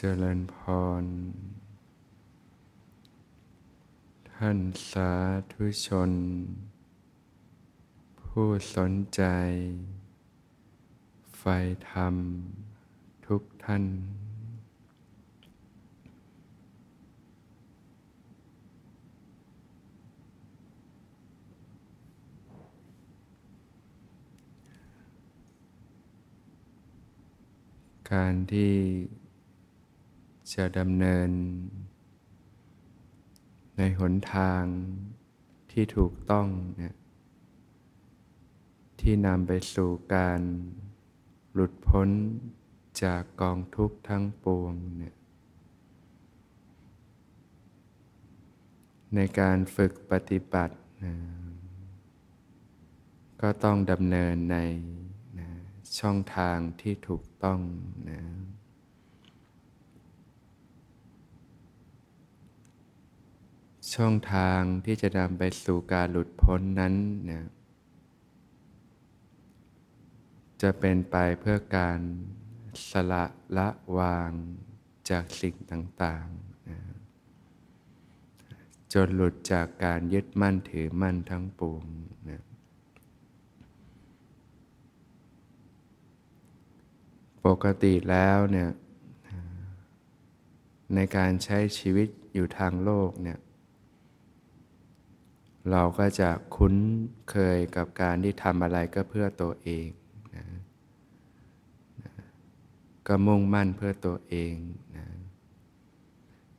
[0.00, 0.56] เจริญพ
[1.02, 1.04] ร
[4.32, 4.58] ท่าน
[4.90, 5.12] สา
[5.52, 6.10] ธุชน
[8.20, 9.22] ผู้สนใจ
[11.38, 11.44] ไฟ
[11.90, 12.14] ธรรม
[13.26, 13.84] ทุกท่าน
[28.12, 28.74] การที่
[30.54, 31.28] จะดำเนิน
[33.76, 34.62] ในหนทาง
[35.70, 36.94] ที่ถูกต้องเนี่ย
[39.00, 40.40] ที่นำไปสู่การ
[41.52, 42.08] หลุดพ้น
[43.02, 45.16] จากกองทุกข์ทั้งปวงเนี่ย
[49.14, 51.14] ในการฝึกปฏิบัตินะ
[53.42, 54.56] ก็ต้องดำเนินใน
[55.38, 55.48] นะ
[55.98, 57.60] ช่องทางที่ถูกต้อง
[58.10, 58.20] นะ
[63.96, 66.94] ช่องทางที่จะนำไปสู่การหลุดพ้นนั้น
[67.30, 67.46] นะ
[70.62, 71.98] จะเป็นไปเพื่อการ
[72.90, 73.24] สละ
[73.56, 74.30] ละวาง
[75.10, 76.78] จากสิ่งต่างๆนะ
[78.92, 81.84] จนหลุดจากการยึดมั่นถือมั่นทั้งปวง
[82.30, 82.42] นะ
[87.46, 88.70] ปกติแล้วเนี่ย
[90.94, 93.38] ในการใช้ชีวิตอยู่ทางโลกเนี่ย
[95.70, 96.74] เราก็จะคุ้น
[97.30, 99.88] เคยกับการที่ทำอะไรก็เพื่อตัวเอง
[100.36, 100.46] นะ
[102.02, 102.10] นะ
[103.06, 104.54] ก็มุ่งมั่นเพื่อตัวเอง
[104.96, 105.06] นะ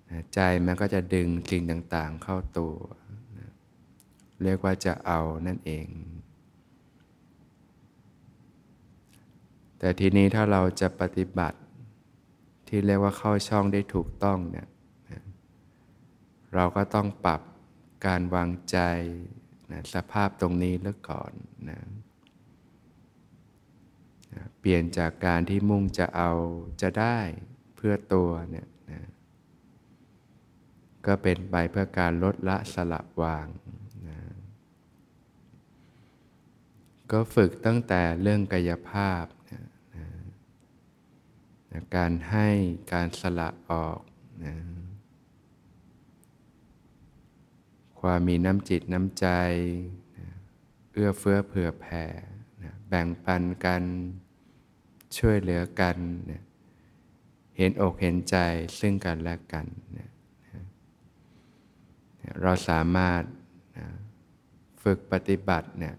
[0.09, 2.75] นะใจมันก็จะดึงสิ่งต่างๆเข้าตัว
[3.37, 3.49] นะ
[4.43, 5.87] เรียกว่าจะเอานั่นเอง
[9.79, 11.59] แต่ทีนี้ถ้าเราจะปฏิบัติ
[12.67, 14.67] ที่เรียกว่าเข้าช่องได้ถูกต้องเนี่ย
[15.09, 15.21] นะ
[16.55, 17.41] เราก็ต้องปรับ
[18.05, 18.77] การวางใจ
[19.71, 21.31] นะสภาพตรงนี้แล้วก่อน
[21.69, 21.79] นะ
[24.33, 26.31] นะเปลี่ยนจากการที่มุ่งจะเอา
[26.81, 27.19] จะได้
[27.75, 29.01] เพื่อตัวเนี่ยนะ
[31.05, 33.47] ก็เป็นไปเพื่อการลดละสลับวาง
[34.07, 34.19] นะ
[37.11, 39.63] ก็ฝึกตั้งแต่เรื่องกายภาพนะ
[39.95, 40.05] นะ
[41.71, 42.47] นะการให้
[42.93, 43.99] การสละออก
[44.45, 44.55] นะ
[47.99, 49.27] ความมีน้ำจิตน้ำใจ
[50.91, 52.05] เอื้อเฟื้อเผื่อแผ่
[52.87, 53.83] แบ่งปันกัน
[55.17, 55.97] ช่วยเหลือกัน
[57.57, 58.37] เห็นอกเห็นใจ
[58.79, 59.65] ซึ่งกันและกัน
[62.41, 63.21] เราสามารถ
[64.83, 65.95] ฝึกปฏิบัติเนี่ย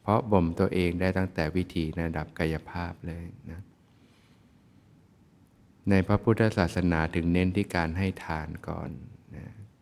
[0.00, 3.60] เพราะบ่มตัวเองได้ตั้งแต่วิธีระดับกายภาพเลยนะ
[5.90, 8.90] ในพระพุทธศาสนาถึงเน้นที่การให้ทานก่อน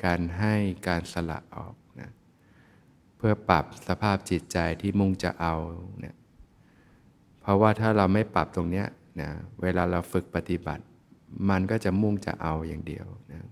[0.05, 0.55] การให้
[0.89, 2.11] การสละออกนะ
[3.17, 5.55] เพื่อปรับสภาพจิตใจที่มุ่งจะเอา
[6.01, 6.17] เนะ
[7.41, 8.87] เพราะว่าถ้าเราไม่ปรับตรงเนี้ย
[9.21, 9.31] นะ
[9.63, 10.85] เวลาเราฝึกปฏิบัติ
[11.51, 13.49] มันก็จะมุ่งจะเอาอย่างเดียวนะ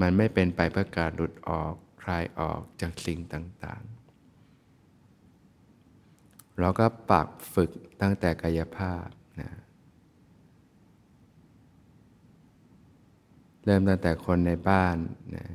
[0.00, 7.70] มันไม่เป็นไปเพื่อการหลุดออกคลายออกจากสิ่งต่างๆ เราก็ปรับฝึก
[8.02, 9.06] ตั้งแต่กายภาพ
[9.40, 9.50] นะ
[13.70, 14.96] เริ่มตั้งแต่คนในบ้าน
[15.36, 15.48] นะ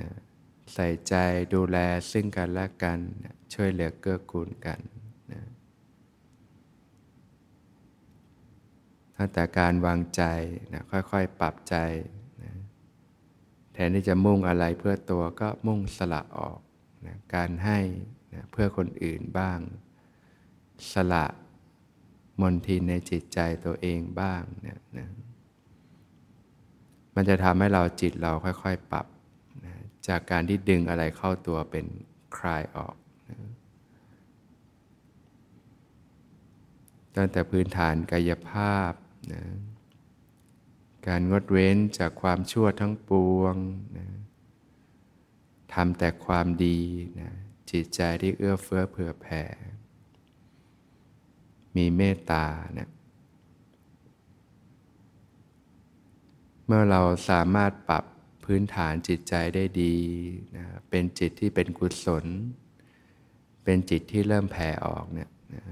[0.00, 0.10] นะ
[0.74, 1.14] ใส่ใจ
[1.54, 1.76] ดูแล
[2.10, 4.80] ซึ่งกันและกันนะช่วยเหลือเกื้อกูลกัน
[5.32, 5.42] นะ
[9.16, 10.22] ตั้งแต่การวางใจ
[10.72, 11.76] นะค่อยๆ ปรับใจ
[12.42, 12.52] นะ
[13.72, 16.60] แทนที่จะมุ่งอะไรเพื่อตัวก็มุ่งสละออก
[17.06, 17.80] นะการให้
[18.34, 19.58] นะเพื่อคนอื่นบ้าง
[20.92, 21.26] สละ
[22.40, 25.08] มนทินในจิตใจตัวเองบ้างเนะนะ
[27.14, 29.06] มันจะทำให้เราจิตเราค่อย ๆ ปรับ
[29.64, 29.74] นะ
[30.08, 31.86] จากการที่ดึงอะไรเข้าตัวเป็น
[32.36, 32.96] คลายออก
[33.30, 33.38] นะ
[37.16, 38.92] ตั้งแต่พื้นฐานกายภาพ
[39.32, 39.42] นะ
[41.06, 43.56] การงดเว้นจากความชั่วทั้งปวง
[43.98, 44.06] นะ
[45.74, 46.80] ทำแต่ความดี
[47.20, 47.30] นะ
[47.70, 49.42] จิตใจที่เอื้อเฟื้อเผื่อแผ่
[51.76, 52.46] มีเมตตา
[52.78, 52.88] นะ
[56.74, 58.04] มื่อเราสามารถปรับ
[58.44, 59.96] พื้นฐานจิตใจได้ดี
[60.56, 62.24] นะเป็นจิตที่เป็นกุศล
[63.64, 65.64] เป็นจิตที่เริ่มแผ่ออกเนี่ยนะ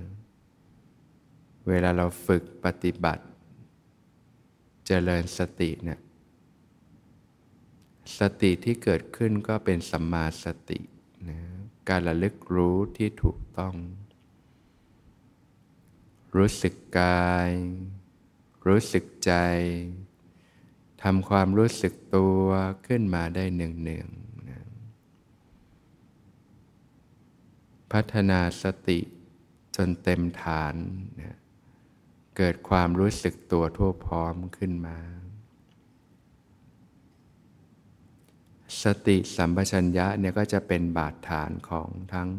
[1.69, 3.25] เวลาเราฝึกปฏิบัติ
[4.87, 6.01] เจริญสติเนี่ย
[8.19, 10.81] สติที่เกิดขึ้นก็เป็นสัมมาสติ
[11.29, 11.39] นะ
[11.89, 13.75] การระลึกรู้ที่ถูกต้อง
[16.37, 17.51] รู้สึกกาย
[18.67, 19.33] รู้สึกใจ
[21.03, 22.45] ทำความรู้สึกตัว
[22.87, 24.63] ขึ้นมาได้เนืองๆนะ
[27.93, 29.01] พัฒนาสติ
[29.77, 30.75] จนเต็มฐาน
[31.21, 31.37] นะ
[32.37, 34.99] เกิดความรู้สึกตัวทั่วพร้อมขึ้นมา
[38.83, 42.31] สติสัมปชัญญะเนี่ยก็จะเป็นบาดฐานของทั้ง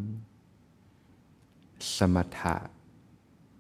[1.98, 2.56] สมถะ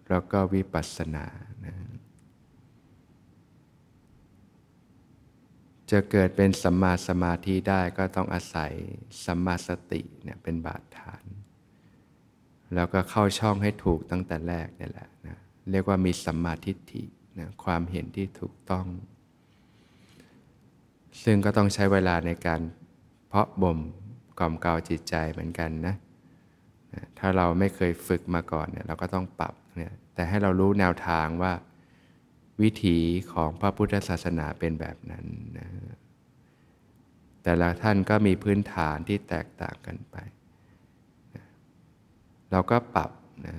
[0.09, 1.25] แล้วก็วิปัสสนา
[1.65, 1.75] นะ
[5.91, 8.71] จะเกิดเป็นสัมมาสมาธิได้ก็ต้องอาศัย
[9.25, 11.23] สัมมาสติเนี่ยเป็นบาดฐาน
[12.75, 15.38] แล้วก็เข้าช่องให้ถูกตั้งแต่แรกนี่แหละนะ
[15.71, 17.03] เรียกว่ามีสัมมาทิฏฐิ
[17.39, 18.85] นะความเห็นที่ถูกต้อง
[21.23, 22.61] ซึ่งก็ต้องใช้เวลาในการ
[23.27, 23.79] เพาะบ่ม
[24.39, 25.95] กล่อมเกลาจิตใจเหมือนกันนะ
[27.19, 31.53] ถ้าเราไม่เคยฝึกมาก่อนเนี่ยเราก็ต้องปรับเนี่ยแต่ให้เรารู้แนวทางว่า
[32.61, 32.97] วิถี
[33.33, 35.25] ของพระพุทธศาสนาเป็นแบบนั้น
[35.57, 35.67] นะ
[37.43, 40.15] แต่ละท่านก็มีพื้นฐานที่แตกต่างกันไป
[41.35, 41.45] นะ
[42.51, 43.11] เราก็ปรับ
[43.47, 43.57] นะ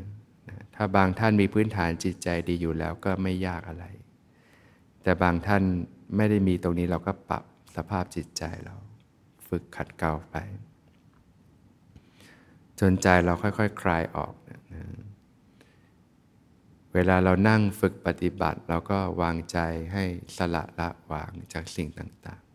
[0.49, 3.85] นะถ้าบางท่านมีพื้นฐานจิตใจดีอยู่แล้วก็ไม่ยากอะไร
[5.03, 5.63] แต่บางท่าน
[6.17, 7.45] ไม่ได้มีตรงนี้เราก็ปรับ
[7.77, 8.75] สภาพจิตใจเรา
[9.49, 10.37] ฝึกขัดเกลาไป
[12.81, 14.61] จนใจเราค่อยๆคคลายออกนะ
[16.95, 19.59] เวลาเรานั่งฝึกปฏิบัติเราก็วางใจ
[19.93, 20.05] ให้
[20.37, 22.53] สละละวางจากสิ่งต่าง ๆ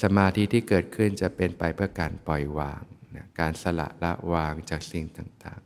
[0.00, 2.82] สมาธิที่เกิดขึ้นจะเป็นไปเพื่อการปล่อยวาง
[3.16, 5.60] นะการสละละวางจากสิ่งต่าง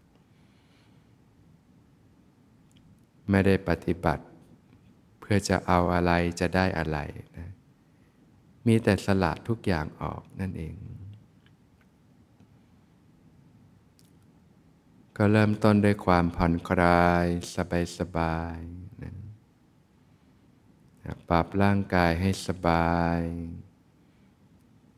[2.41, 4.25] ๆ ไม่ได้ปฏิบัติ
[5.21, 6.99] เพื่อจะเอาอะไรจะได้อะไร
[7.37, 7.51] นะ
[8.67, 10.75] มีแต่สละทุกอย่างออกนั่นเอง
[15.19, 18.59] ก็เริ่มต้นด้วยความผ่อนคลายสบายสบาย
[19.03, 19.15] นะ
[21.29, 23.21] ปรับร่างกายให้สบาย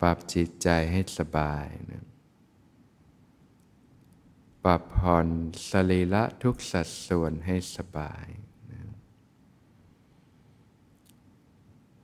[0.01, 2.05] ปรับจิตใจให้สบายนะ
[4.65, 5.29] ปรับผ่อน
[5.71, 8.27] สรีระทุกสัดส่วนให้สบาย
[8.73, 8.81] นะ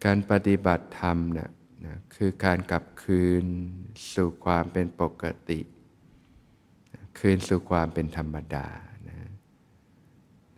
[0.04, 1.50] การปฏิบัติธรรมเนี่ย
[1.86, 3.44] นะคือการกลับคืน
[4.12, 5.60] สู่ความเป็นปกติ
[7.18, 8.68] คืนสู่ความเป็นธรรมดา
[9.08, 9.18] นะ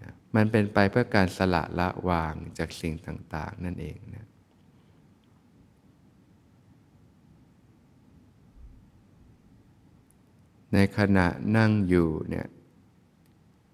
[0.01, 4.27] นะมันเป็นไปเพื่อการสละละวางจากสิ่งต่าง ๆ นั่นเองนะ
[10.73, 12.47] ในขณะนั่งอยู่เนี่ย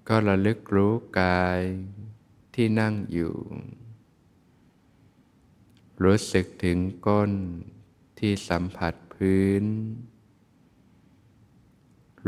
[0.09, 1.61] ก็ระลึกรู้กาย
[2.55, 3.35] ที่นั่งอยู่
[6.05, 7.33] รู้สึกถึงก้น
[8.19, 9.65] ที่สัมผัสพื้น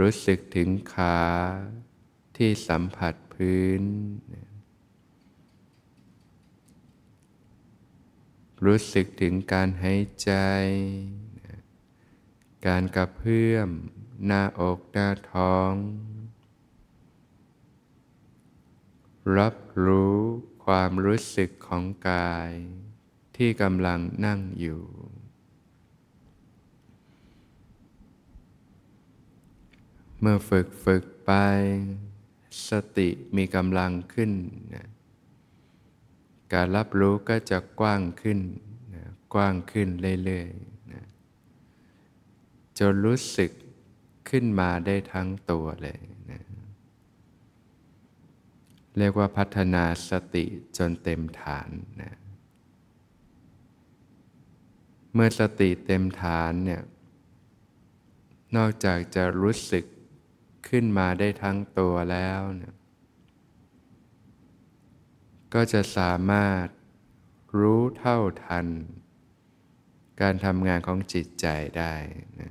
[0.00, 1.20] รู้สึกถึงขา
[2.36, 3.82] ที่สัมผัสพื้น
[8.64, 10.32] รู้สึกถึงการหายใจ
[12.66, 13.70] การกระเพื่อม
[14.26, 15.72] หน้าอกหน้าท้อง
[19.38, 20.18] รับรู้
[20.64, 22.50] ความรู้สึกของกาย
[23.36, 24.82] ที่กำลังนั่งอยู่
[30.24, 31.32] เมื่อฝึกฝึกไป
[32.68, 34.32] สติมีกำลังขึ้น
[34.74, 34.88] นะ
[36.52, 38.40] การรับรู้ก็จะกว้างขึ้น
[38.94, 39.88] นะกว้างขึ้น
[40.24, 41.04] เรื่อยๆนะ
[42.78, 43.50] จนรู้สึก
[44.28, 46.00] ขึ้นมาได้ทั้งตัวเลย
[46.30, 46.42] นะ
[48.98, 50.44] เรียกว่าพัฒนาสติ
[50.76, 51.68] จนเต็มฐาน
[52.02, 52.14] นะ
[55.14, 56.82] เมื่อสติเต็มฐานเนี่ย
[58.56, 59.84] นอกจากจะรู้สึก
[60.76, 62.74] ขึ้นมาได้ทั้งตัวแล้วเนี่ย
[65.54, 66.66] ก็จะสามารถ
[67.58, 68.66] รู้เท่าทัน
[70.20, 71.46] การทำงานของจิตใจ
[71.78, 71.94] ได้
[72.40, 72.50] นะ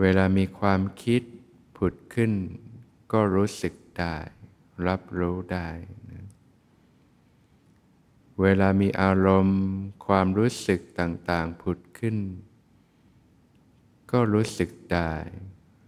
[0.00, 1.22] เวลามีความคิด
[1.76, 2.32] ผุดขึ้น
[3.12, 4.16] ก็รู้สึกได้
[4.86, 5.68] รับรู้ได้
[6.10, 6.24] นะ
[8.40, 9.62] เวลามีอารมณ์
[10.06, 12.16] ความรู้สึกต่าง ๆ ผุดขึ้น
[14.10, 15.12] ก็รู้สึกได้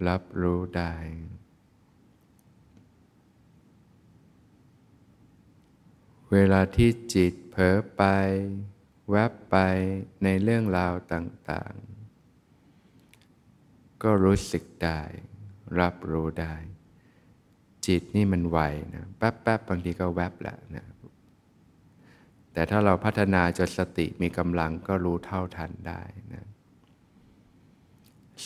[0.08, 0.94] รับรู้ได้
[6.32, 8.02] เวลาที่จิตเผลอไป
[9.10, 9.56] แวบไป
[10.24, 11.74] ในเรื่องราวต่าง
[13.08, 15.00] ๆ ก็รู้สึกได้
[15.80, 16.54] รับรู้ได้
[17.86, 18.58] จิตนี่มันไว
[18.94, 20.86] นะแป๊บๆบบางทีก็แวบแหละนะ
[22.52, 26.02] แต่ถ้าเราพัฒนาจนสติมีกำลังก็รู้เท่าทันได้
[26.34, 26.47] นะ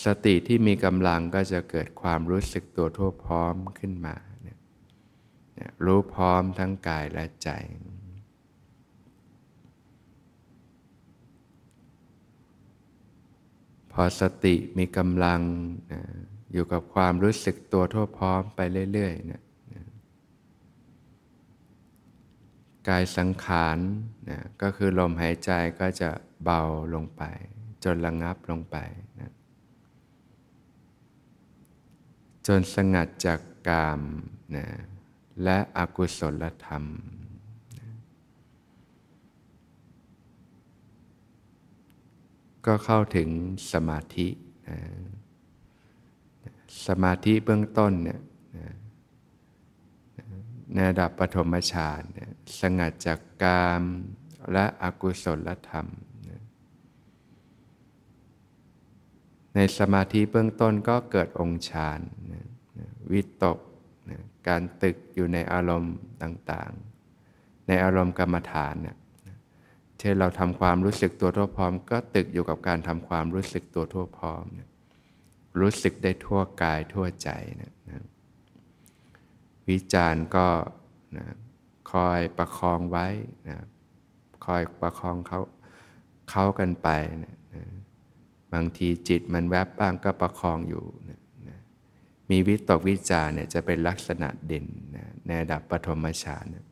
[0.04, 4.58] สติที่มีกำลังก็จะเกิดความรู้สึกตัวทั่วพร้อมขึ้นมาเนี่ย
[5.84, 7.50] รู้พร้อมทั้งกายและใจ
[13.92, 15.40] พอสติมีกำลัง
[15.92, 16.02] นะ
[16.52, 18.60] อยู่กับความรู้สึกตัวทั่วพร้อมไป
[18.92, 19.42] เรื่อยๆนะ
[22.88, 23.78] กายสังขาร
[24.30, 26.10] นะก็คือลมหายใจก็จะ
[26.44, 26.62] เบา
[26.94, 27.22] ลงไป
[27.84, 28.76] จนระงับลงไป
[29.20, 29.32] นะ
[32.46, 34.00] จนสงัดจากกาม
[34.54, 34.66] นะ
[35.42, 36.84] และอกุศลธรรม
[42.66, 43.28] ก็เข้าถึง
[43.72, 44.28] สมาธิ
[44.68, 44.78] นะ
[46.86, 48.20] สมาธิเบื้องต้นเนี่ย
[50.74, 52.00] ในระดับปฐมฌาน
[52.60, 53.82] สงัดจากกาม
[54.52, 55.86] และอกุศลธรรม
[59.54, 62.00] ในสมาธิเบื้องต้นก็เกิดองค์ฌาน
[63.12, 63.58] วิตก
[64.48, 68.96] การตึกอยู่ในอารมณ์ต่างๆ ในอารมณ์กรรมฐานเนี่ย
[69.98, 74.44] เช่นเราทำความรู้สึกตัวทั่วพร้อม ก็ตึกอยู่กับการทำความรู้สึกตัวทั่วพร้อม
[75.60, 77.30] รู้สึกได้ทั่วกายทั่วใจ
[77.60, 77.72] นะ
[79.68, 80.46] วิจารณ์ก็
[81.16, 81.26] นะ
[81.92, 83.06] คอยประคองไว้
[83.48, 83.58] นะ
[84.46, 85.40] คอยประคองเขา
[86.30, 86.88] เขากันไป
[87.24, 87.36] นะนะ
[88.52, 91.58] บางทีจิตมันแวบบ้างก็ประคองอยู่นะนะ
[92.30, 94.66] มีวิตกวิจารเนี่ยจะเป็นลักษณะเด่น
[94.96, 96.66] นะในระดับปฐมฌานนะ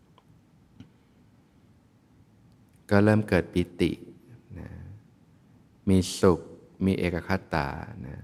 [2.91, 3.93] ก็เริ่มเกิดปิติ
[4.59, 4.69] นะ
[5.89, 6.41] มีสุข
[6.87, 7.69] มีเอกคตา
[8.07, 8.17] นะ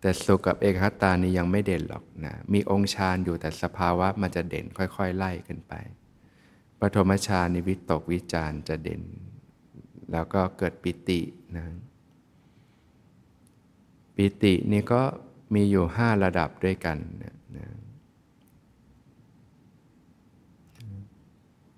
[0.00, 5.74] แต่สุขกับเอกคตานี่ยังไม่เด่นหรอกนะ มีองค์ฌานอยู่แต่สภาวะมันจะเด่นค่อยๆ ไล่ขึ้นไป
[6.80, 9.02] ปฐมฌานนิวิตกวิจารจะเด่น
[10.12, 11.20] แล้วก็เกิดปิติ
[11.56, 11.66] นะ
[14.20, 15.02] ปิตินี่ก็
[15.54, 17.34] มีอยู่ห้าระดับด้วยกันนะ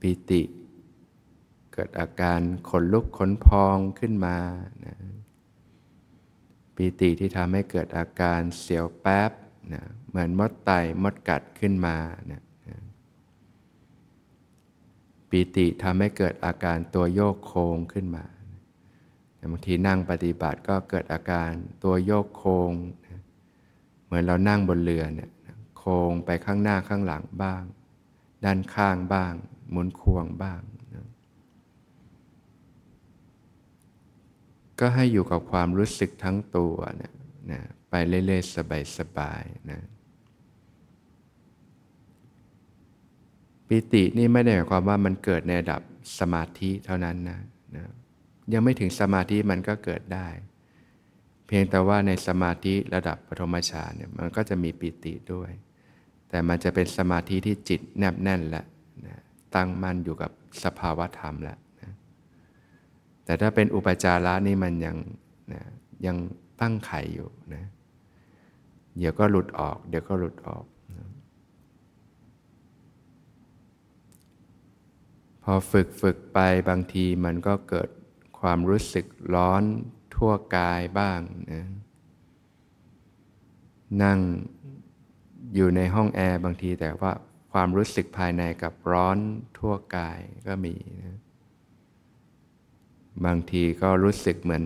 [0.00, 0.42] ปิติ
[1.72, 4.36] เกิดอาการขนลุกขนพองขึ้นมา
[4.86, 4.96] นะ
[6.76, 9.30] ปีติที่ทำให้เกิดอาการเสียวแป๊บ
[9.72, 10.70] นะเหมือนมดไต
[11.02, 11.96] มดกัดขึ้นมา
[12.30, 12.42] นะ
[15.30, 18.24] ปีติทำให้เกิดอาการตัวโยกโค้งขึ้นมา
[19.52, 21.50] บางทีนั่งปฏิบัติก็เกิดอาการ
[21.84, 22.72] ตัวโยกโค้ง
[23.06, 23.20] นะ
[24.04, 25.30] เหมือนเรานั่งบนเรือเนี่ย
[25.78, 27.62] โค้งไปข้างหน้าข้างหลังบ้าง
[28.44, 29.32] ด้านข้างบ้าง
[29.70, 30.60] หมุนควงบ้าง
[34.80, 37.12] ก็ให้อยู่กับความรู้สึกทั้งตัวเนะ
[37.50, 38.56] นะไปเรื่อยๆ
[38.98, 39.80] สบายๆนะ
[43.68, 45.80] ปิตินี่ไม่ได้หมายความว่ามันเกิดในระดับ
[46.18, 47.40] สมาธิเท่านั้นนะ
[47.76, 47.84] นะ
[48.52, 50.28] ยังไม่ถึงสมาธิมันก็เกิดได้
[51.46, 55.50] เพียงแต่ว่าในสมาธิระดับปฐมฌานเนี่ยมันก็จะมีปิติด้วย
[56.28, 58.64] แต่มันจะเป็นสมาธิที่จิตแนบแน่นและ
[59.06, 59.16] นะ
[59.54, 60.30] ตั้งมั่นอยู่กับ
[60.64, 61.58] สภาวะธรรมแล้ว
[63.24, 64.96] แต่ถ้าเป็นอุปจาระนี่มันยัง
[65.52, 65.62] นะ
[66.06, 66.16] ยัง
[66.60, 67.64] ตั้งไข่อยู่นะ
[68.98, 70.64] เดี๋ยวก็หลุดออก เดี๋ยวก็หลุดออก
[70.96, 71.06] นะ
[75.42, 76.38] พอฝึกฝึกไป
[76.68, 77.88] บางทีมันก็เกิด
[78.40, 79.62] ความรู้สึกร้อน
[80.14, 81.20] ทั่วกายบ้าง
[81.52, 81.66] นะ
[84.02, 84.18] นั่ง
[85.54, 87.12] อยู่ในห้องแอร์บางทีแต่ว่า
[87.52, 89.18] ความรู้สึกภายในกับร้อน
[89.58, 91.18] ทั่วกายก็มีนะ
[93.24, 94.64] บางทีก็รู้สึกเหมือน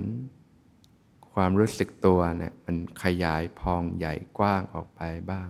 [1.35, 5.01] ความรู้สึกตัวเนี่ยมันขยายพองใหญ่กว้างออกไป
[5.31, 5.49] บ้าง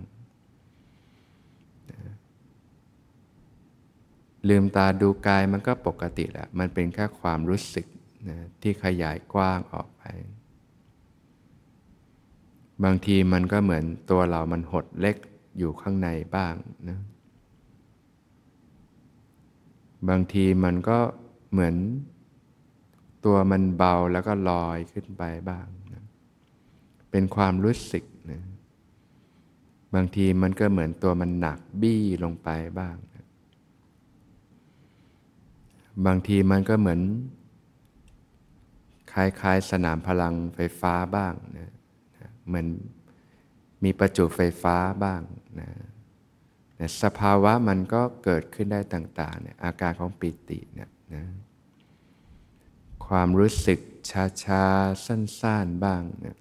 [4.49, 7.85] ลืมตาดูกายมันก็ปกติแหละ มันเป็นแค่ความรู้สึก
[8.29, 10.03] นะที่ขยายกว้างออกไป
[12.83, 15.17] บางทีมันก็เหมือนตัวเรามันหดเล็ก
[15.57, 16.53] อยู่ข้างในบ้าง
[16.89, 16.99] นะ
[20.09, 20.99] บางทีมันก็
[21.51, 21.75] เหมือน
[23.25, 26.03] ตัวมันเบาแล้วก็ลอยขึ้นไปบ้างนะ
[27.11, 28.41] เป็นความรู้สึกนะ
[29.95, 33.25] บางทีมันก็เหมือนตัวมันหนักบี้ลงไปบ้างนะ
[36.05, 36.99] บางทีมันก็เหมือน
[39.15, 41.71] คล้ายๆ สนามพลังไฟฟ้าบ้างนะ
[42.47, 42.67] เหมือน
[43.83, 45.21] มีประจุไฟฟ้าบ้าง
[45.59, 45.69] นะ
[47.03, 51.25] สภาวะมันก็เกิดขึ้นได้ต่างๆเนี่ยอาการของปิติเนี่ยนะ
[53.07, 53.79] ความรู้สึก
[54.43, 56.37] ช้าๆสั้น ๆ บ้างเนี่ย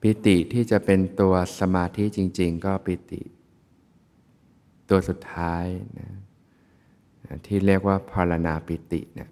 [0.00, 3.22] ปิติที่จะเป็นตัวสมาธิจริง ๆ ก็ปิติ
[4.90, 5.66] ตัวสุดท้าย
[6.00, 6.10] นะ
[7.46, 9.30] ที่เรียกว่าพารณาปิติเนี่ย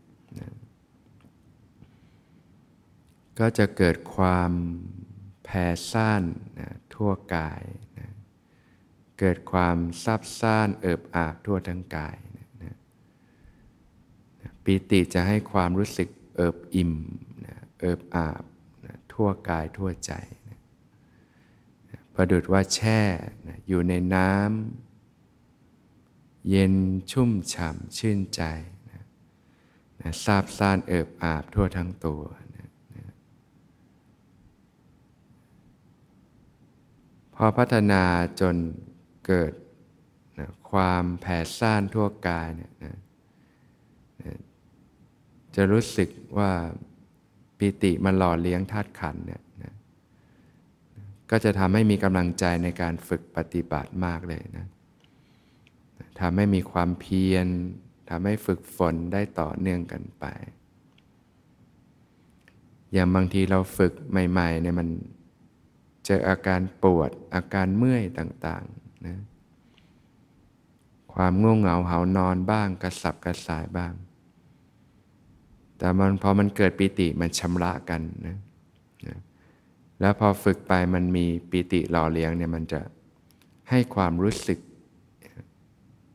[3.38, 4.52] ก็จะเกิดความ
[5.44, 6.22] แผ่ซ่าน
[6.60, 7.62] นะทั่วกาย
[7.98, 8.10] นะ
[9.18, 16.94] เกิดความซับซ่านเอิบอาบทั่วทั้งกายนะนะปีติจะให้ความรู้สึกเอิบอิ่ม
[17.46, 18.44] นะเอิบอาบ
[18.84, 20.12] นะทั่วกายทั่วใจ
[20.48, 20.58] นะ
[22.14, 23.00] ประดุดว่าแช่
[23.46, 24.83] นะอยู่ในน้ำ
[26.50, 26.74] เย็น
[27.10, 28.42] ชุ่มฉ่ำชื่นใจ
[28.90, 29.04] นะ
[30.00, 32.22] นะซาบซ่านเอิบอาบทั่วทั้งตัว
[37.36, 38.02] พอพัฒนา
[38.40, 38.56] จน
[39.26, 39.52] เกิด
[40.38, 42.96] นะความแผ่ซ่านทั่วกายเนี่ยนะ
[44.22, 44.38] นะ
[45.54, 46.08] จะรู้สึก
[46.38, 46.50] ว่า
[47.58, 49.72] ปิติมันหล่อเลี้ยงธาตุขันเนี่ยนะ
[51.30, 54.66] ก็จะทำให้มีกำลังใจในการฝึกปฏิบัติมากเลยนะ
[56.20, 57.46] ทำให้มีความเพียร
[58.10, 60.24] ทำให้ฝึกฝนได้ต่อเนื่องกันไป
[62.92, 64.88] อย่างบางทีเราฝึกใหม่ๆเนี่ยมัน
[66.04, 69.18] เจออาการปวดอาการเมื่อยต่างๆนะ
[71.14, 73.92] ความง่วงเหงาเหานอนบ้างกระสับกระส่ายบ้าง
[75.78, 78.36] แต่มันพอมันเกิดปิติมันชำระกันนะ
[79.06, 79.18] นะ
[80.00, 82.80] แล้วพอฝึกไปมันมีปิติหล่อเลี้ยงเนี่ยมันจะ
[83.70, 84.58] ให้ความรู้สึก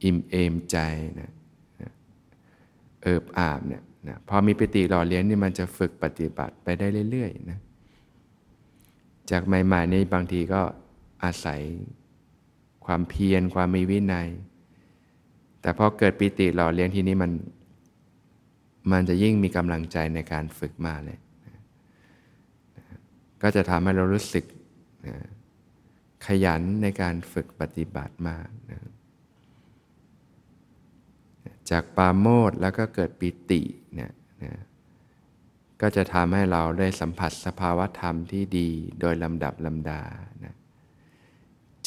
[0.03, 0.77] อิ่มเอมใจ
[1.19, 1.31] นะ
[3.03, 7.59] เอิบอาบเนี่ยนะพอมีปิติหล่อเลี้ยงนี่มันจะฝึกปฏิบัติไปได้เรื่อยๆนะ
[9.31, 10.61] จากใหม่ๆนี่บางทีก็
[11.23, 11.61] อาศัย
[12.85, 14.29] ความเพียรความมีวินัย
[15.61, 17.31] แต่พอเกิดปิติหล่อเลี้ยงทีนี้มัน
[18.91, 21.19] มันจะยิ่งมีกำลังใจในการฝึกมาเลย
[23.41, 24.45] ก็จะทำให้เรารู้สึก
[26.25, 28.79] ขยันในการฝึกปฏิบัติมากนะ
[31.71, 33.61] จากปาโมดแล้วก็เกิดปิติ
[33.93, 34.11] เนี่ย
[34.43, 34.53] นะ
[35.81, 40.01] ก็จะทำให้เราได้สัมผัสสภาวะธรรมที่ดีโดยลำดับลำดา
[40.43, 40.55] นะ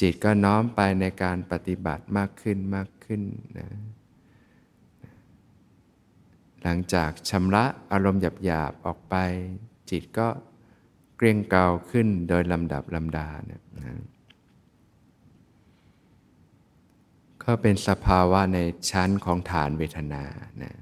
[0.00, 3.22] จิตก็น้อมไปในการปฏิบัติมากขึ้นมากขึ้น
[3.58, 3.68] นะ
[6.62, 9.14] หลังจากชำระอารมณ์หยาบๆออกไป
[9.90, 10.28] จิตก็
[11.16, 14.00] เกรียงเกาขึ้นโดยลำดับลำดานะนะ
[17.44, 18.58] ก็เป็นสภาวะใน
[18.90, 20.24] ชั้นของฐานเวทนา
[20.62, 20.72] นะ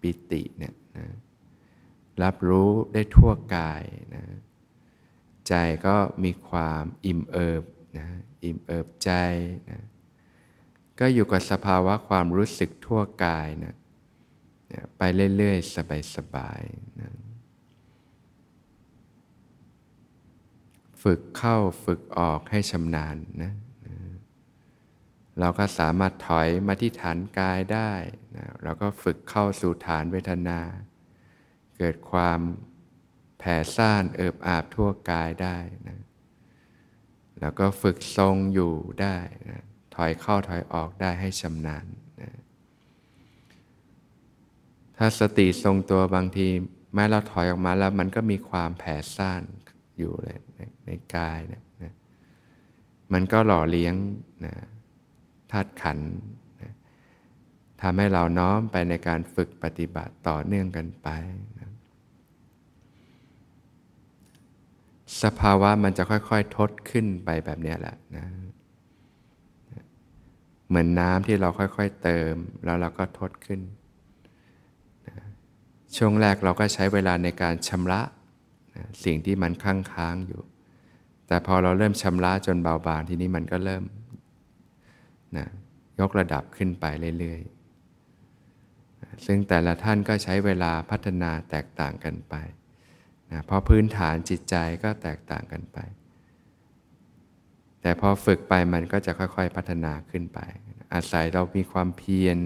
[0.00, 1.06] ปิติเนี่ยนะ
[2.22, 4.24] รับรู้ได้ทั่วกายนะ
[5.48, 5.54] ใจ
[5.86, 7.64] ก็มีความอิ่มเอิบ
[7.98, 8.08] นะ
[8.44, 9.10] อิ่มเอิบใจ
[9.70, 9.80] นะ
[11.00, 13.74] ก็อยู่กับสภาวะความรู้สึกทั่วกายนะ
[14.98, 15.02] ไป
[15.36, 15.76] เรื่อยๆ
[16.16, 17.10] สบายๆนะ
[21.02, 23.52] ฝึกเข้าฝึกออกให้ชำนาญนะ
[25.40, 27.92] เราก็สามารถถอยมาที่ฐานกายได้
[28.36, 30.60] นะเราก็ฝึกเข้าสู่ฐานเวทนา
[31.76, 32.40] เกิดความ
[33.38, 36.00] แผ่ซ่านเอิบอาบทั่วกายได้นะ
[37.40, 39.18] แล้วก็ฝึกทรงอยู่ได้
[39.50, 39.62] นะ
[39.94, 41.86] ถอยเข้าถอยออกได้ให้ชำนาญ
[42.22, 42.30] นะ
[44.96, 46.46] ถ้าสติทรงตัวบางที
[46.94, 49.42] แม้เราถอยออกมาแล้วมันก็มีความแผ่ซ่าน
[49.98, 51.92] อยู่เลยในในกายนะนะ
[53.12, 53.94] มันก็หล่อเลี้ยง
[54.46, 54.54] นะ
[55.54, 55.98] ธาตุขัน
[56.62, 56.72] นะ
[57.82, 61.08] ทำให้เราน้อมไปในการฝึกปฏิบัติต่อเนื่องกันไป
[65.22, 68.26] สภาวะมันจะค่อยๆ ทดขึ้นไปแบบนี้แหละนะ
[70.68, 73.60] เหมือนน้ำที่เราค่อยๆเติม แล้วเราก็ทดขึ้น
[75.08, 75.16] นะ
[75.96, 78.00] ช่วงแรกเราก็ใช้เวลาในการชำระ
[78.74, 80.42] นะสิ่งที่มันค้างค้างอยู่
[81.26, 83.82] แต่พอเราเริ่มชำระจนเบาบางทีนี้มันก็เริ่ม
[85.38, 85.48] นะ
[86.00, 86.84] ยกระดับขึ้นไป
[87.18, 92.34] เรื่อยๆ ซึ่งแต่ละท่านก็ใช้เวลาพัฒนาแตกต่างกันไป
[93.30, 95.78] นะเพราะพื้นฐานจิตใจก็แตกต่างกันไป
[97.80, 100.40] แต่พอฝึกไปมันก็จะค่อยๆ พัฒนาขึ้นไป
[100.94, 102.38] อาศัยเรามีความเพียร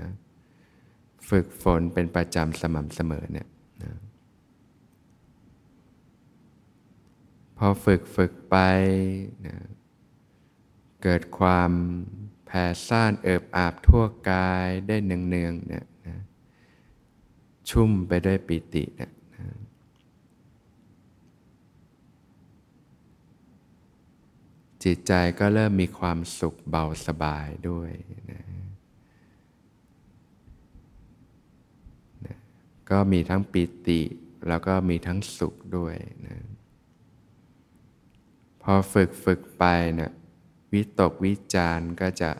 [0.00, 0.10] นะ
[1.28, 3.48] ฝึกฝนเป็นประจำสม่ำเสมอเนี่ย
[3.82, 3.92] นะ
[7.58, 8.56] พอฝึกฝึกไป
[9.46, 9.56] นะ
[11.06, 11.70] เกิดความ
[12.46, 16.18] แผ่ซ่านเอิบอาบทั่วกายได้เนืองๆเนี่ยนะ
[17.70, 19.12] ชุ่มไปด้วยปิติเนี่ย
[24.82, 27.90] จิตใจก็เริ่มมีความสุขเบาสบายด้วย
[28.30, 28.42] นะ
[32.26, 32.38] นะ
[32.90, 34.00] ก็มีทั้งปิติ
[34.48, 35.94] แล้วก็มีทั้งสุขด้วย
[36.26, 36.36] นะ
[38.62, 39.64] พอฝึกฝึกไป
[39.96, 40.12] เนะ
[40.74, 42.30] วิตกวิจารก็จะ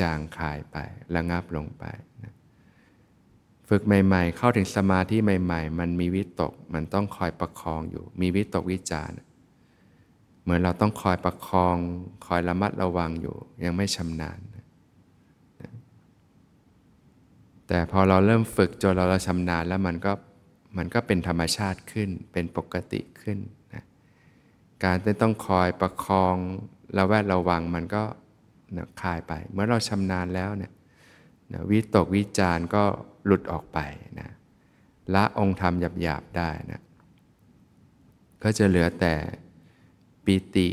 [0.00, 0.76] จางคายไป
[1.14, 1.84] ระงับลงไป
[2.22, 2.32] นะ
[3.68, 9.10] ฝึกใหม่ ๆ เข้าถึงสมาธิใหม่ ๆ มันมีวิตกมันต้องคอยประคองอยู่ มีวิตกวิจาร
[10.42, 11.76] เหมือนเราต้องคอยประคอง
[12.26, 14.38] คอยระมัดระวังอยู่ ยังไม่ชำนาญ
[17.68, 20.12] แต่พอเราเริ่มฝึกจนเราเราชำนาญแล้วมันก็
[20.76, 23.38] มันก็เป็นธรรมชาติขึ้นเป็นปกติขึ้น
[23.74, 23.84] นะ
[24.84, 26.36] การที่ต้องคอยประคอง
[26.98, 28.04] ระแวดระวังมันก็
[28.76, 30.72] นะคลายไป เมื่อเราชำนาญแล้วเนี่ย
[31.52, 32.84] นะวิตกวิจารก็
[33.26, 33.78] หลุดออกไป
[34.20, 34.30] นะ
[35.14, 36.82] ละองค์ธรรมหยาบๆได้นะ
[38.42, 39.14] ก็จะเหลือแต่
[40.24, 40.68] ปิติ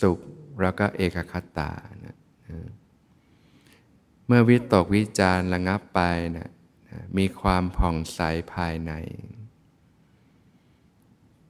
[0.00, 0.18] สุข
[0.62, 1.70] แล้วก็เอกคตา
[2.06, 2.16] นะ
[4.26, 6.00] เมื่อวิตกวิจารระงับไป
[6.36, 6.48] นะ
[7.18, 8.20] มีความผ่องใส
[8.52, 8.92] ภายใน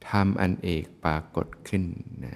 [0.09, 1.83] ทำอันเอกปรากฏขึ้น
[2.25, 2.35] นะ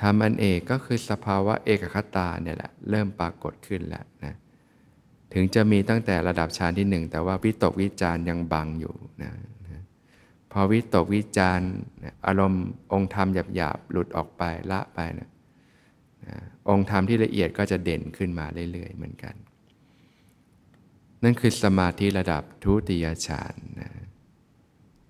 [0.00, 4.34] ทำอันเอกก็คือสภาวะเอกคตาเนี่ยแหละเริ่มปรากฏขึ้นแล้วนะ
[5.32, 9.32] ถึงจะมีตั้งแต่ระดับฌานที่หนึ่งแต่ว่าวิตกวิจารยังบังอยู่นะ
[10.52, 11.60] พอวิตกวิจาร
[12.26, 15.30] อารมณ์องค์ธรรมหยาบๆหลุดออกไปละไปนะ
[16.26, 16.36] นะ
[16.68, 19.34] องค์ธรรมที่ละเอียดก็จะเด่นขึ้นมาเรื่อยๆเหมือนกัน
[21.22, 23.90] นั่นคือสมาธิระดับทุติยฌานนะ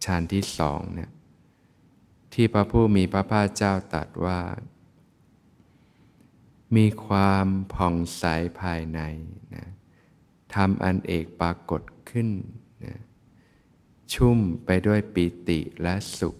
[0.04, 1.10] ฌานที่สองเนี่ย
[2.34, 4.38] ที่พระผู้มีพระภาคเจ้าตรัสว่า
[6.76, 8.24] มีความผ่องใส
[8.60, 9.00] ภายใน
[9.54, 9.66] นะ
[10.54, 12.28] ทำอันเอกปรากฏขึ้น
[12.84, 12.96] นะ
[14.12, 16.36] ชุ่มไปด้วยปิติและสุข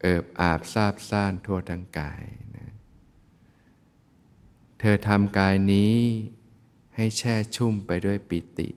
[0.00, 2.22] เอิบอาบซาบซ่านทั่วทั้งกาย
[2.56, 2.68] นะ
[4.78, 5.94] เธอทำกายนี้
[6.96, 8.68] ให้แช่ชุ่มไปด้วยปิติ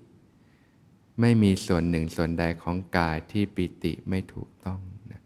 [1.21, 4.79] ไม่มีส่วนหนึ่งส่วนใดของกายที่ปิติไม่ถูกต้อง
[5.11, 5.21] นะ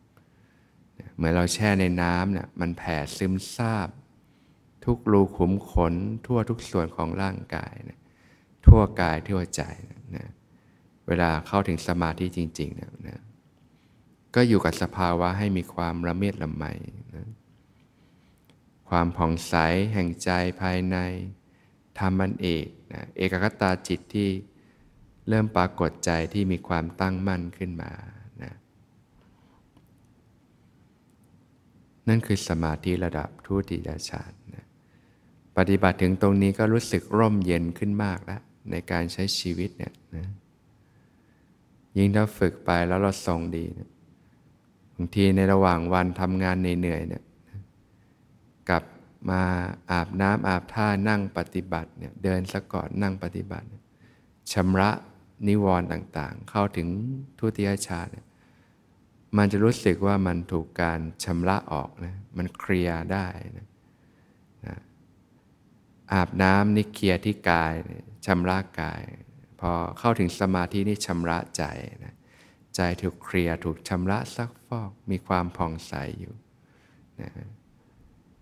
[1.16, 3.90] เหมือนเราแช่ในน้ำเนี่ยมันแผ่ซึมซาบ
[4.88, 5.94] ทุกรูขุมขน
[6.26, 8.00] ทั่วทุกส่วนของร่างกายนะ
[8.66, 9.64] ทั่วกายทั่วใจ
[10.16, 10.28] นะ
[11.08, 13.20] เวลาเข้าถึงสมาธิจริงๆนะนะ
[14.36, 16.64] ก็อยู่กับสภาวะให้มีความระเมียดละไม
[17.16, 17.28] นะ
[18.90, 19.54] ความผ่องใส
[19.94, 20.30] แห่งใจ
[20.62, 20.98] ภายใน
[22.00, 24.30] ธรรมันเอกนะเอกคตาจิตที่
[25.28, 27.92] เริ่มปรากฏใจที่มีความตั้งมั่นขึ้นมา
[28.44, 28.54] นะ
[32.08, 34.32] นั่นคือสมาธิระดับทุติยฌาน
[35.58, 38.42] ปฏิบัติถึงตรงนี้ก็รู้สึกร่มเย็นขึ้นมากแล้ว
[38.72, 40.28] ในการใช้ชีวิตเนี่ยนะ
[41.98, 43.90] ยิ่งถ้าฝึกไปแล้วเราทรงดีนะ
[44.96, 47.24] บางทีในระหว่างวันทำงานเหนื่อยๆเนี่ย
[48.70, 48.84] กลับ
[49.30, 49.42] มา
[49.92, 53.68] อาบน้ำอาบท่านั่งปฏิบัติเนี่ยเดินสะก่อนนั่งปฏิบัติ
[54.52, 54.92] ชำระ
[55.48, 56.88] นิวรณ์ต่างๆ เข้าถึง
[57.40, 58.12] ทุติยชาติ
[59.38, 63.68] มันจะรู้สึกว่ามันถูกการชำระออกนะมันเคลียร์ได้นะนะ
[66.14, 67.74] อาบน้ำนี่เคลียร์ที่กาย
[68.26, 69.04] ชำระกาย
[69.60, 71.64] พอเข้าถึงสมาธินี่ชำระใจ
[72.06, 72.16] นะ
[72.76, 76.34] ใจถูกเคลียร์ถูกชำระซักฟอกมีความผ่องใสอยู่
[77.22, 77.32] นะ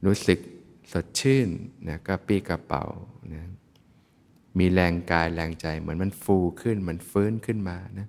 [0.05, 0.39] รู้สึก
[0.91, 1.49] สดชื่น
[1.87, 2.85] นะกระปี้กระเป๋า
[3.33, 3.43] นะ
[4.59, 8.07] มีแรงกายแรงใจเหมือนมันฟูขึ้น มันฟื้นขึ้นมานะ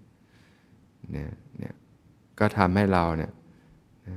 [1.11, 1.75] เนี่ยเนี่ย
[2.39, 3.33] ก็ทำให้เราเนี่ย
[4.09, 4.17] นะ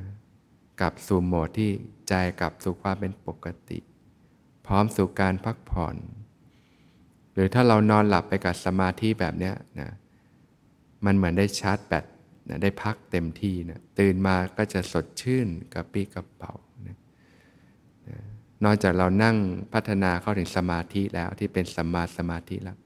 [0.81, 1.69] กลับสู่โหมดที่
[2.07, 3.79] ใจกลับสู่ความเป็นปกติ
[4.69, 5.95] พร้อมสู่การพักผ่อน
[7.33, 9.89] หรือถ้าเรานอนหลับไปกับสมาธิแบบนี้นะ
[11.05, 12.05] มันเหมือนได้ชาร์จแบต
[12.49, 16.53] นะได้พักเต็มที่นะตื่นมาก็จะสดชื่นกระปี้กระเป๋า
[16.87, 16.97] นะ
[18.63, 19.35] นอกจากเรานั่ง
[19.73, 22.77] พัฒนาเข้าถึงสมาธิแล้วที่เป็นสัมมาสมาธิแล้ว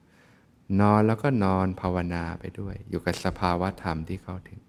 [0.80, 4.60] นอนแล้วก็นอนภาวนาไปด้วย อยู่กับสภาวะธรรมที่เข้าถึง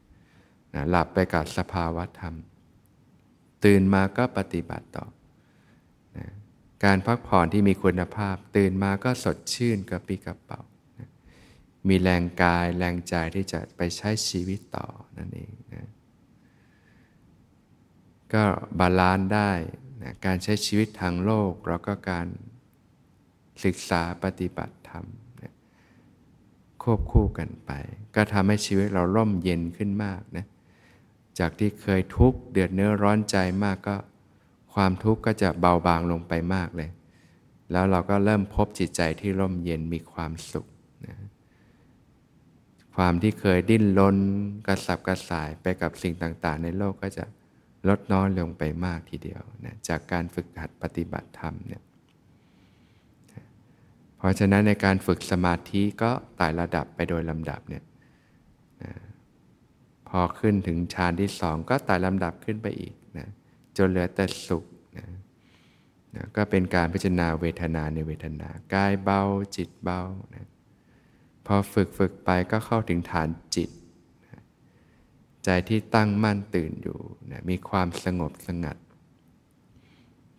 [0.75, 2.35] นะหลับไปกับสภาวะธรรม
[3.65, 5.07] ตื่นมาก็ปฏิบัติต่อ
[6.85, 10.61] การพักผ่อนที่มีคุณภาพ ตื่นมาก็สดชื่นกระปี้กระเป๋า
[10.99, 11.11] นะ
[11.89, 14.87] มีแรงกายแรงใจที่จะไปใช้ชีวิตต่อ
[15.19, 15.89] นั่นเองนะ
[18.33, 18.45] ก็
[18.79, 19.51] balance ได้
[20.03, 22.27] นะการใช้ชีวิตทางโลก แล้วก็การ
[23.65, 25.05] ศึกษาปฏิบัติธรรม
[25.43, 25.53] นะ
[26.83, 27.71] ควบคู่กันไป
[28.15, 30.47] ก็ทำให้ชีวิตเราร่มเย็นขึ้นมากนะ
[31.39, 33.97] จากที่เคยทุกข์เดือดเนื้อร้อนใจมากก็
[34.75, 36.91] ความทุกข์ก็จะเบาบางลงไปมากเลย
[37.73, 40.67] แล้วเราก็เริ่มพบจิตใจที่ร่มเย็นมีความสุข
[41.07, 41.17] นะ
[42.97, 44.17] ความที่เคยดิ้นรน
[44.67, 47.25] กระสับกระส่ายไปกับสิ่งต่างๆ ในโลกก็จะ
[47.89, 51.83] ลดน้อยลงไปมากทีเดียวนะจากการฝึกหัดปฏิบัติธรรมเนี่ย
[54.17, 57.85] เพราะฉะนั้นในการฝึกสมาธิก็ไต่ระดับไปโดยลำดับเนี่ย
[58.83, 58.93] นะ
[60.09, 62.95] พอขึ้นถึงฌานที่สองก็ไต่ลำดับขึ้นไปอีก
[63.77, 64.65] จนเหลือแต่สุข
[64.99, 65.07] นะ
[66.15, 69.23] นะก็เป็นการพิจารณาเวทนาในเวทนากายเบา
[69.57, 70.01] จิตเบา
[70.35, 70.49] นะ
[71.47, 73.71] พอฝึกฝึกไปก็เข้าถึงฐานจิต
[75.45, 76.99] ใจที่ตั้งมั่นตื่นอยู่
[77.31, 78.77] นะมีความสงบสงัด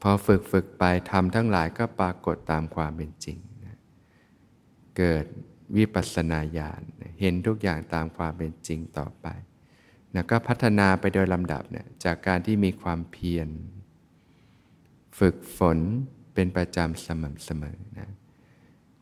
[0.01, 3.77] พอฝึกฝึกไปทำทั้งหลายก็ปรากฏตามความเป็นจริงนะ
[4.97, 5.25] เกิด
[5.77, 6.81] วิปัสสนาญาณ
[7.21, 9.27] เห็นทุกอย่างตามความเป็นจริงต่อไป
[10.15, 13.49] นะก็พัฒนาไปโดยลำดับเนี่ยจากการที่มีความเพียร
[15.19, 15.77] ฝึกฝน
[16.33, 18.09] เป็นประจำสม่ำเสมอนะ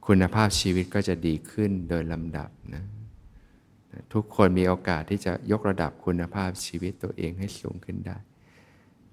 [0.07, 2.83] คุณภาพชีวิตก็จะดีขึ้นโดยลำดับนะ
[4.13, 8.17] ทุกคนมีโอกาสที่จะยกระดับคุณภาพชีวิตตัวเองให้สูงขึ้นได้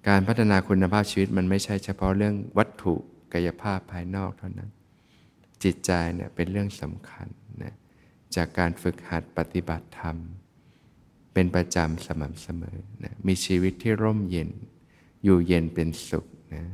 [0.09, 2.95] การพัฒนาคุณภาพชีวิตมันไม่ใช่เฉพาะเรื่องวัตถุ
[3.33, 4.71] กายภาพภายนอกเท่านั้น
[5.65, 7.27] จิตใจเนี่ยเป็นเรื่องสำคัญ
[7.63, 7.75] นะ
[8.37, 10.17] จากการฝึกหัดปฏิบัติธรรม
[11.35, 14.51] เป็นประจำสม่ำเสมอนะมีชีวิตที่ร่มเย็น
[15.25, 16.65] อยู่เย็นเป็นสุขนะ